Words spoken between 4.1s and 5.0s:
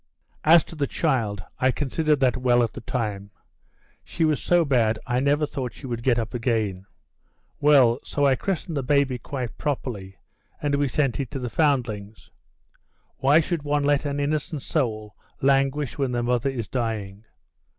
was so bad